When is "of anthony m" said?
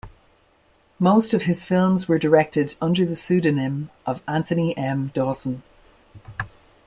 4.03-5.11